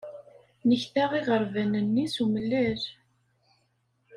Nekta 0.69 1.05
iɣerban-nni 1.19 2.05
s 2.13 2.15
umellal. 2.23 2.81